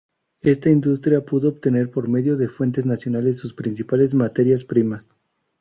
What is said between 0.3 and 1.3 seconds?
Esta industria